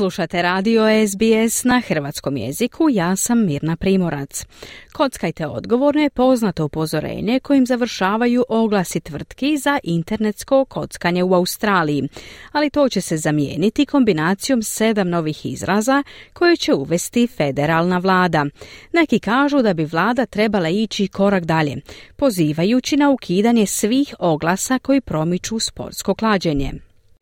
Slušate 0.00 0.42
radio 0.42 0.82
SBS 1.08 1.64
na 1.64 1.82
hrvatskom 1.86 2.36
jeziku, 2.36 2.88
ja 2.90 3.16
sam 3.16 3.46
Mirna 3.46 3.76
Primorac. 3.76 4.44
Kockajte 4.92 5.46
odgovorno 5.46 6.02
je 6.02 6.10
poznato 6.10 6.64
upozorenje 6.64 7.40
kojim 7.40 7.66
završavaju 7.66 8.44
oglasi 8.48 9.00
tvrtki 9.00 9.56
za 9.56 9.78
internetsko 9.82 10.64
kockanje 10.64 11.24
u 11.24 11.34
Australiji, 11.34 12.08
ali 12.52 12.70
to 12.70 12.88
će 12.88 13.00
se 13.00 13.16
zamijeniti 13.16 13.86
kombinacijom 13.86 14.62
sedam 14.62 15.08
novih 15.08 15.46
izraza 15.46 16.02
koje 16.32 16.56
će 16.56 16.74
uvesti 16.74 17.26
federalna 17.26 17.98
vlada. 17.98 18.46
Neki 18.92 19.18
kažu 19.18 19.62
da 19.62 19.74
bi 19.74 19.84
vlada 19.84 20.26
trebala 20.26 20.68
ići 20.68 21.08
korak 21.08 21.44
dalje, 21.44 21.76
pozivajući 22.16 22.96
na 22.96 23.10
ukidanje 23.10 23.66
svih 23.66 24.14
oglasa 24.18 24.78
koji 24.78 25.00
promiču 25.00 25.58
sportsko 25.58 26.14
klađenje. 26.14 26.72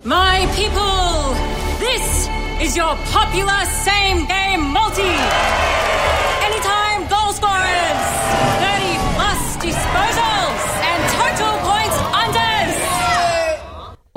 My 0.05 0.47
people, 0.57 1.35
this 1.79 2.38
is 2.61 2.77
your 2.77 2.97
popular 3.13 3.65
same 3.67 4.27
game 4.27 4.61
multi. 4.61 4.98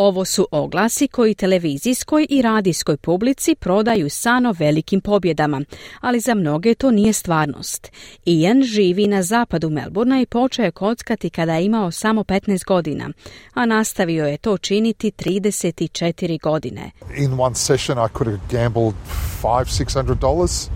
Ovo 0.04 0.26
su 0.26 0.48
oglasi 0.52 1.08
koji 1.08 1.36
televizijskoj 1.36 2.28
i 2.30 2.42
radijskoj 2.42 2.98
publici 2.98 3.56
prodaju 3.56 4.10
sano 4.10 4.54
velikim 4.60 5.02
pobjedama, 5.02 5.62
ali 6.00 6.20
za 6.20 6.34
mnoge 6.34 6.76
to 6.76 6.92
nije 6.92 7.14
stvarnost. 7.14 7.92
Ian 8.26 8.64
živi 8.64 9.08
na 9.08 9.24
zapadu 9.24 9.70
Melburna 9.70 10.22
i 10.22 10.26
počeo 10.26 10.66
je 10.66 10.72
kockati 10.72 11.30
kada 11.30 11.56
je 11.56 11.66
imao 11.66 11.92
samo 11.92 12.22
15 12.24 12.66
godina, 12.66 13.10
a 13.54 13.66
nastavio 13.66 14.26
je 14.26 14.38
to 14.38 14.58
činiti 14.58 15.12
34 15.12 16.42
godine. 16.42 16.92
in 17.18 17.40
one 17.40 17.56
session 17.56 17.98
I 17.98 18.10
could 18.14 18.28
have 18.28 18.62
gambled 18.62 18.94
five, 19.42 19.66
six 19.66 19.94
hundred 19.94 20.20
dollars. 20.20 20.70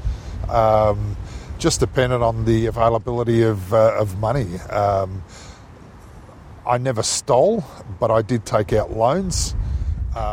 Um, 0.50 1.16
just 1.60 1.80
depended 1.80 2.22
on 2.22 2.46
the 2.46 2.68
availability 2.68 3.52
of 3.52 3.74
uh, 3.74 4.02
of 4.02 4.20
money. 4.20 4.46
Um, 4.70 5.22
I 6.68 6.80
never 6.80 7.04
stole, 7.04 7.62
but 8.00 8.10
I 8.10 8.34
did 8.34 8.44
take 8.44 8.82
out 8.82 8.98
loans. 8.98 9.56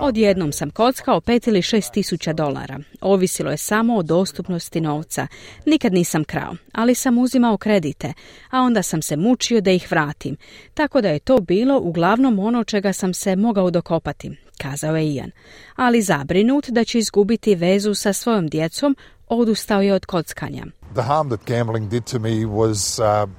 Odjednom 0.01 0.53
sam 0.53 0.71
kockao 0.71 1.21
pet 1.21 1.47
ili 1.47 1.63
šest 1.63 1.93
tisuća 1.93 2.33
dolara. 2.33 2.79
Ovisilo 3.01 3.51
je 3.51 3.57
samo 3.57 3.97
o 3.97 4.03
dostupnosti 4.03 4.81
novca. 4.81 5.27
Nikad 5.67 5.93
nisam 5.93 6.25
krao, 6.25 6.55
ali 6.73 6.95
sam 6.95 7.19
uzimao 7.19 7.57
kredite, 7.57 8.13
a 8.51 8.61
onda 8.61 8.83
sam 8.83 9.03
se 9.03 9.17
mučio 9.17 9.61
da 9.61 9.71
ih 9.71 9.87
vratim. 9.91 10.37
Tako 10.75 11.01
da 11.01 11.09
je 11.09 11.19
to 11.19 11.41
bilo 11.41 11.79
uglavnom 11.79 12.39
ono 12.39 12.65
čega 12.65 12.93
sam 12.93 13.15
se 13.15 13.37
mogao 13.37 13.71
dokopati, 13.71 14.37
kazao 14.59 14.97
je 14.97 15.15
Ian. 15.15 15.31
Ali 15.77 16.03
zabrinut 16.03 16.69
da 16.69 16.85
će 16.85 16.99
izgubiti 16.99 17.55
vezu 17.55 17.95
sa 17.95 18.13
svojom 18.13 18.49
djecom, 18.49 18.97
odustao 19.29 19.83
je 19.83 19.95
od 19.95 20.07
kockanja. 20.07 20.65
The 20.95 21.03
harm 21.03 21.29
that 21.29 21.41
gambling 21.47 21.91
did 21.91 22.05
to 22.05 22.19
me 22.19 22.31
was, 22.31 23.03
uh, 23.23 23.31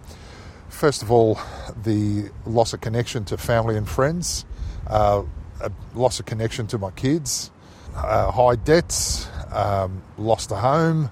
first 0.84 1.02
of 1.02 1.12
all, 1.12 1.38
the 1.84 2.30
loss 2.46 2.74
of 2.74 2.82
connection 2.82 3.24
to 3.24 3.38
family 3.38 3.78
and 3.78 3.88
friends, 3.88 4.46
uh, 4.90 5.24
a 5.62 5.72
loss 5.96 6.20
of 6.20 6.26
connection 6.26 6.68
to 6.68 6.78
my 6.78 6.92
kids, 6.92 7.52
uh, 7.96 8.30
high 8.32 8.58
debts, 8.58 9.30
um, 9.54 10.02
lost 10.18 10.52
a 10.52 10.56
home. 10.56 11.08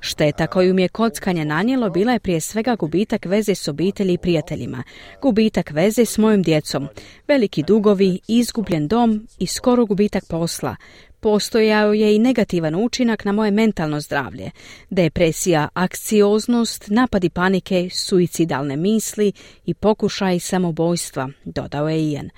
Šteta 0.00 0.46
koju 0.46 0.74
mi 0.74 0.82
je 0.82 0.88
kockanje 0.88 1.44
nanijelo 1.44 1.90
bila 1.90 2.12
je 2.12 2.18
prije 2.18 2.40
svega 2.40 2.76
gubitak 2.76 3.24
veze 3.24 3.54
s 3.54 3.68
obitelji 3.68 4.12
i 4.12 4.18
prijateljima, 4.18 4.82
gubitak 5.22 5.70
veze 5.70 6.04
s 6.04 6.18
mojom 6.18 6.42
djecom, 6.42 6.88
veliki 7.28 7.62
dugovi, 7.62 8.20
izgubljen 8.28 8.88
dom 8.88 9.26
i 9.38 9.46
skoro 9.46 9.86
gubitak 9.86 10.24
posla. 10.28 10.76
Postojao 11.20 11.92
je 11.92 12.14
i 12.14 12.18
negativan 12.18 12.74
učinak 12.74 13.24
na 13.24 13.32
moje 13.32 13.50
mentalno 13.50 14.00
zdravlje, 14.00 14.50
depresija, 14.90 15.68
akcioznost, 15.74 16.84
napadi 16.88 17.30
panike, 17.30 17.88
suicidalne 17.92 18.76
misli 18.76 19.32
i 19.64 19.74
pokušaj 19.74 20.38
samobojstva, 20.38 21.28
dodao 21.44 21.88
je 21.88 22.10
Ian. 22.10 22.30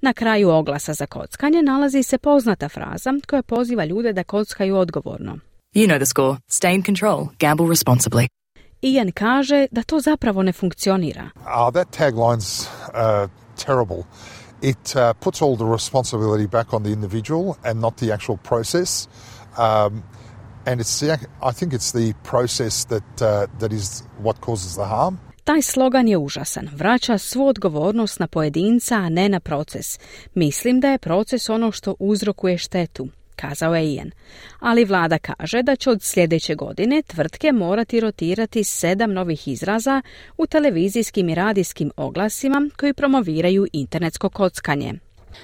Na 0.00 0.12
kraju 0.12 0.50
oglasa 0.50 0.92
za 0.92 1.06
kockanje 1.06 1.62
nalazi 1.62 2.02
se 2.02 2.18
poznata 2.18 2.68
fraza 2.68 3.14
koja 3.28 3.42
poziva 3.42 3.84
ljude 3.84 4.12
da 4.12 4.24
kockaju 4.24 4.76
odgovorno. 4.76 5.38
You 5.74 5.86
know 5.86 5.98
the 5.98 6.06
score. 6.06 6.36
Stay 6.48 6.74
in 6.74 6.82
control. 6.82 7.26
Gamble 7.40 7.66
responsibly. 7.66 8.28
Ian 8.82 9.12
kaže 9.12 9.66
da 9.70 9.82
to 9.82 10.00
zapravo 10.00 10.42
ne 10.42 10.52
funkcionira. 10.52 11.30
Uh, 11.36 11.72
that 11.72 11.88
tagline's 11.98 12.66
uh, 12.94 13.30
terrible. 13.66 14.02
It 14.62 14.96
uh, 14.96 15.12
puts 15.20 15.42
all 15.42 15.56
the 15.56 15.64
responsibility 15.64 16.46
back 16.46 16.74
on 16.74 16.82
the 16.82 16.90
individual 16.90 17.56
and 17.64 17.80
not 17.80 17.96
the 17.96 18.12
actual 18.12 18.36
process. 18.36 19.08
Um, 19.58 20.02
and 20.66 20.80
it's 20.80 21.00
the, 21.00 21.18
I 21.42 21.52
think 21.52 21.72
it's 21.72 21.92
the 21.92 22.12
process 22.22 22.84
that 22.84 23.22
uh, 23.22 23.46
that 23.58 23.72
is 23.72 24.02
what 24.22 24.40
causes 24.40 24.74
the 24.74 24.84
harm. 24.84 25.18
Taj 25.44 25.62
slogan 25.62 26.08
je 26.08 26.18
užasan. 26.18 26.68
Vraća 26.72 27.18
svu 27.18 27.46
odgovornost 27.46 28.20
na 28.20 28.26
pojedinca, 28.26 28.94
a 28.94 29.08
ne 29.08 29.28
na 29.28 29.40
proces. 29.40 29.98
Mislim 30.34 30.80
da 30.80 30.88
je 30.88 30.98
proces 30.98 31.48
ono 31.48 31.72
što 31.72 31.94
uzrokuje 31.98 32.58
štetu 32.58 33.08
kazao 33.40 33.74
je 33.74 33.94
Ian. 33.94 34.10
Ali 34.60 34.84
vlada 34.84 35.18
kaže 35.18 35.62
da 35.62 35.76
će 35.76 35.90
od 35.90 36.02
sljedeće 36.02 36.54
godine 36.54 37.02
tvrtke 37.02 37.52
morati 37.52 38.00
rotirati 38.00 38.64
sedam 38.64 39.12
novih 39.12 39.48
izraza 39.48 40.02
u 40.38 40.46
televizijskim 40.46 41.28
i 41.28 41.34
radijskim 41.34 41.90
oglasima 41.96 42.70
koji 42.76 42.92
promoviraju 42.92 43.66
internetsko 43.72 44.28
kockanje. 44.28 44.94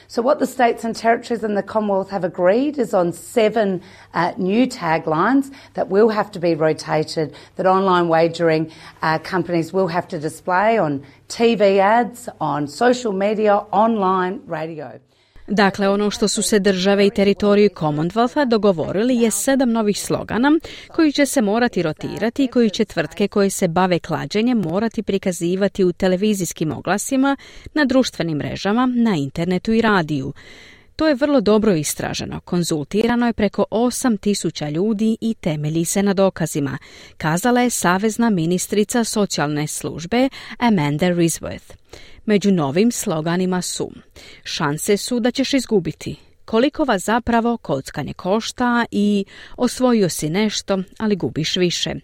So, 0.08 0.22
what 0.22 0.38
the 0.38 0.46
states 0.46 0.84
and 0.84 0.96
territories 0.96 1.44
and 1.44 1.56
the 1.56 1.62
Commonwealth 1.62 2.10
have 2.10 2.24
agreed 2.24 2.78
is 2.78 2.94
on 2.94 3.12
seven 3.12 3.82
uh, 4.14 4.32
new 4.36 4.66
taglines 4.66 5.50
that 5.74 5.88
will 5.88 6.08
have 6.08 6.30
to 6.32 6.40
be 6.40 6.54
rotated, 6.54 7.34
that 7.56 7.66
online 7.66 8.08
wagering 8.08 8.72
uh, 9.02 9.18
companies 9.18 9.72
will 9.72 9.88
have 9.88 10.08
to 10.08 10.18
display 10.18 10.78
on 10.78 11.04
TV 11.28 11.78
ads, 11.78 12.28
on 12.40 12.66
social 12.66 13.12
media, 13.12 13.54
online, 13.72 14.40
radio. 14.46 15.00
Dakle, 15.48 15.88
ono 15.88 16.10
što 16.10 16.28
su 16.28 16.42
se 16.42 16.58
države 16.58 17.06
i 17.06 17.10
teritoriji 17.10 17.68
Commonwealtha 17.68 18.48
dogovorili 18.48 19.16
je 19.16 19.30
sedam 19.30 19.70
novih 19.72 20.00
slogana 20.00 20.52
koji 20.88 21.12
će 21.12 21.26
se 21.26 21.42
morati 21.42 21.82
rotirati 21.82 22.44
i 22.44 22.48
koji 22.48 22.70
će 22.70 22.84
tvrtke 22.84 23.28
koje 23.28 23.50
se 23.50 23.68
bave 23.68 23.98
klađenjem 23.98 24.58
morati 24.58 25.02
prikazivati 25.02 25.84
u 25.84 25.92
televizijskim 25.92 26.72
oglasima, 26.72 27.36
na 27.74 27.84
društvenim 27.84 28.38
mrežama, 28.38 28.86
na 28.86 29.16
internetu 29.16 29.72
i 29.72 29.80
radiju. 29.80 30.32
To 30.96 31.08
je 31.08 31.14
vrlo 31.14 31.40
dobro 31.40 31.74
istraženo, 31.74 32.40
konzultirano 32.40 33.26
je 33.26 33.32
preko 33.32 33.64
8000 33.70 34.70
ljudi 34.70 35.16
i 35.20 35.34
temelji 35.34 35.84
se 35.84 36.02
na 36.02 36.14
dokazima, 36.14 36.78
kazala 37.16 37.60
je 37.60 37.70
savezna 37.70 38.30
ministrica 38.30 39.04
socijalne 39.04 39.66
službe 39.66 40.28
Amanda 40.58 41.06
Risworth. 41.06 41.74
Među 42.26 42.52
novim 42.52 42.92
sloganima 42.92 43.62
su 43.62 43.90
Šanse 44.44 44.96
su 44.96 45.20
da 45.20 45.30
ćeš 45.30 45.54
izgubiti, 45.54 46.16
koliko 46.44 46.84
vas 46.84 47.02
zapravo 47.02 47.56
kockanje 47.56 48.12
košta 48.14 48.84
i 48.90 49.24
osvojio 49.56 50.08
si 50.08 50.30
nešto, 50.30 50.78
ali 50.98 51.16
gubiš 51.16 51.56
više. 51.56 51.94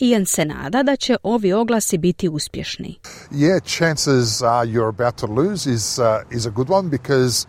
Ian 0.00 0.26
se 0.26 0.44
nada 0.44 0.82
da 0.82 0.96
će 0.96 1.16
ovi 1.22 1.52
oglasi 1.52 1.98
biti 1.98 2.28
uspješni. 2.28 2.98
Yeah, 3.30 3.78
chances 3.78 4.42
are 4.42 4.68
you're 4.68 4.88
about 4.88 5.16
to 5.16 5.26
lose 5.26 5.70
is 5.70 5.98
uh, 5.98 6.36
is 6.36 6.46
a 6.46 6.50
good 6.50 6.70
one 6.70 6.88
because 6.88 7.46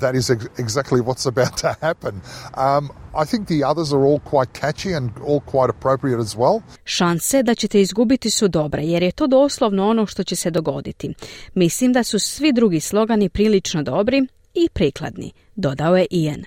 that 0.00 0.14
is 0.14 0.30
ex- 0.30 0.46
exactly 0.58 1.00
what's 1.00 1.26
about 1.26 1.56
to 1.56 1.76
happen. 1.80 2.20
Um, 2.56 2.90
I 3.14 3.24
think 3.24 3.48
the 3.48 3.64
others 3.64 3.92
are 3.92 4.04
all 4.04 4.20
quite 4.20 4.52
catchy 4.52 4.92
and 4.96 5.10
all 5.26 5.40
quite 5.40 5.70
appropriate 5.70 6.20
as 6.20 6.36
well. 6.36 6.60
Šanse 6.84 7.42
da 7.42 7.54
ćete 7.54 7.80
izgubiti 7.80 8.30
su 8.30 8.48
dobre, 8.48 8.82
jer 8.82 9.02
je 9.02 9.12
to 9.12 9.26
doslovno 9.26 9.88
ono 9.88 10.06
što 10.06 10.24
će 10.24 10.36
se 10.36 10.50
dogoditi. 10.50 11.14
Mislim 11.54 11.92
da 11.92 12.04
su 12.04 12.18
svi 12.18 12.52
drugi 12.52 12.80
slogani 12.80 13.28
prilično 13.28 13.82
dobri 13.82 14.26
i 14.54 14.68
prikladni, 14.72 15.32
dodao 15.56 15.96
je 15.96 16.06
Ian. 16.10 16.44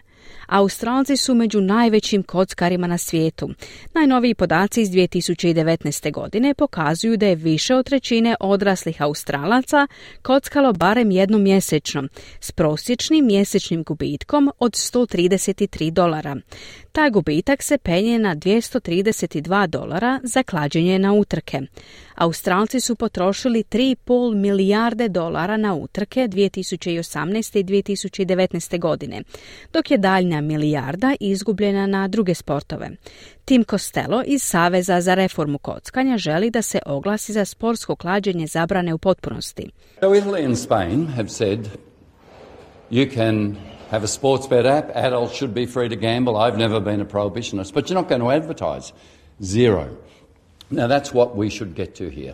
Australci 0.48 1.18
su 1.18 1.36
među 1.36 1.62
najvećim 1.62 2.24
kockarima 2.24 2.88
na 2.88 2.98
svijetu. 2.98 3.50
Najnoviji 3.94 4.36
podaci 4.36 4.82
iz 4.82 4.90
2019. 4.90 6.12
godine 6.12 6.54
pokazuju 6.54 7.18
da 7.18 7.28
je 7.28 7.36
više 7.36 7.76
od 7.76 7.86
trećine 7.86 8.36
odraslih 8.40 9.02
Australaca 9.02 9.88
kockalo 10.22 10.74
barem 10.74 11.12
jednom 11.12 11.42
mjesečno, 11.42 12.04
s 12.40 12.52
prosječnim 12.52 13.26
mjesečnim 13.26 13.84
gubitkom 13.84 14.52
od 14.60 14.72
133 14.72 15.92
dolara. 15.92 16.36
Taj 16.92 17.10
gubitak 17.10 17.64
se 17.64 17.78
penje 17.78 18.20
na 18.20 18.36
232 18.36 19.68
dolara 19.68 20.20
za 20.24 20.44
klađenje 20.44 21.00
na 21.00 21.14
utrke. 21.14 21.62
Australci 22.22 22.80
su 22.80 22.96
potrošili 22.96 23.64
3,5 23.64 24.36
milijarde 24.36 25.10
dolara 25.10 25.58
na 25.58 25.76
utrke 25.76 26.28
2018. 26.28 27.60
i 27.60 27.64
2019. 27.64 28.80
godine, 28.80 29.24
dok 29.74 29.92
je 29.92 29.98
daljna 29.98 30.42
milijarda 30.42 31.16
izgubljena 31.20 31.88
na 31.88 32.08
druge 32.08 32.34
sportove. 32.34 32.90
Tim 33.46 33.64
Costello 33.64 34.24
iz 34.26 34.44
Saveza 34.44 35.02
za 35.02 35.14
reformu 35.14 35.58
kockanja 35.58 36.18
želi 36.18 36.50
da 36.50 36.62
se 36.62 36.80
oglasi 36.86 37.34
za 37.34 37.46
sportsko 37.46 37.96
klađenje 37.96 38.48
zabrane 38.48 38.94
u 38.94 38.98
potpunosti. 38.98 39.70
So 40.00 40.08
Italy 40.08 40.46
and 40.46 40.58
Spain 40.58 41.08
have 41.08 41.30
said 41.30 41.60
you 42.92 43.16
can 43.16 43.56
have 43.90 44.04
a 44.04 44.08
sports 44.08 44.50
bet 44.50 44.66
app, 44.66 44.90
adults 44.96 45.38
should 45.38 45.54
be 45.54 45.66
free 45.68 45.90
to 45.90 45.96
gamble. 45.96 46.34
I've 46.34 46.58
never 46.58 46.80
been 46.80 47.02
a 47.02 47.06
prohibitionist, 47.06 47.74
but 47.74 47.86
you're 47.86 48.02
not 48.02 48.10
going 48.10 48.22
to 48.22 48.32
advertise. 48.32 48.94
Zero. 49.44 49.88
Now 50.72 50.88
that's 50.88 51.14
what 51.14 51.36
we 51.36 51.50
should 51.50 51.74
get 51.76 51.94
to 51.98 52.04
here. 52.04 52.34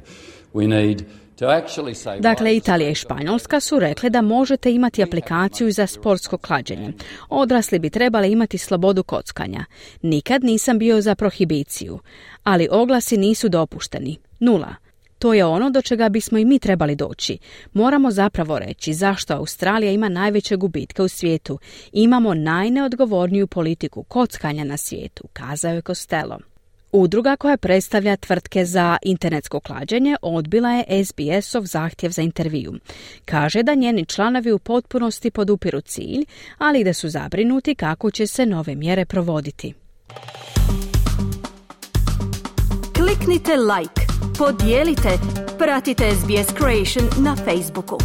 We 0.53 0.67
need 0.67 1.03
Dakle, 2.19 2.55
Italija 2.55 2.89
i 2.89 2.95
Španjolska 2.95 3.59
su 3.59 3.79
rekli 3.79 4.09
da 4.09 4.21
možete 4.21 4.73
imati 4.73 5.03
aplikaciju 5.03 5.71
za 5.71 5.87
sportsko 5.87 6.37
klađenje. 6.37 6.93
Odrasli 7.29 7.79
bi 7.79 7.89
trebali 7.89 8.31
imati 8.31 8.57
slobodu 8.57 9.03
kockanja. 9.03 9.65
Nikad 10.01 10.43
nisam 10.43 10.79
bio 10.79 11.01
za 11.01 11.15
prohibiciju, 11.15 11.99
ali 12.43 12.67
oglasi 12.71 13.17
nisu 13.17 13.49
dopušteni. 13.49 14.17
Nula. 14.39 14.75
To 15.19 15.33
je 15.33 15.45
ono 15.45 15.69
do 15.69 15.81
čega 15.81 16.09
bismo 16.09 16.37
i 16.37 16.45
mi 16.45 16.59
trebali 16.59 16.95
doći. 16.95 17.37
Moramo 17.73 18.11
zapravo 18.11 18.59
reći 18.59 18.93
zašto 18.93 19.33
Australija 19.33 19.91
ima 19.91 20.09
najveće 20.09 20.55
gubitke 20.55 21.01
u 21.01 21.07
svijetu. 21.07 21.59
Imamo 21.91 22.33
najneodgovorniju 22.33 23.47
politiku 23.47 24.03
kockanja 24.03 24.63
na 24.63 24.77
svijetu, 24.77 25.23
kazao 25.33 25.73
je 25.73 25.81
Costello. 25.81 26.37
Udruga 26.97 27.35
koja 27.35 27.57
predstavlja 27.57 28.15
tvrtke 28.15 28.65
za 28.65 28.97
internetsko 29.01 29.59
klađenje 29.59 30.15
odbila 30.21 30.69
je 30.69 31.05
SBS-ov 31.05 31.63
zahtjev 31.65 32.11
za 32.11 32.21
intervju. 32.21 32.73
Kaže 33.25 33.63
da 33.63 33.75
njeni 33.75 34.05
članovi 34.05 34.51
u 34.51 34.59
potpunosti 34.59 35.31
podupiru 35.31 35.81
cilj, 35.81 36.25
ali 36.57 36.83
da 36.83 36.93
su 36.93 37.09
zabrinuti 37.09 37.75
kako 37.75 38.11
će 38.11 38.27
se 38.27 38.45
nove 38.45 38.75
mjere 38.75 39.05
provoditi. 39.05 39.73
Kliknite 42.97 43.51
like, 43.55 44.01
podijelite, 44.37 45.09
pratite 45.57 46.11
SBS 46.11 46.53
Creation 46.57 47.23
na 47.25 47.35
Facebooku. 47.35 47.97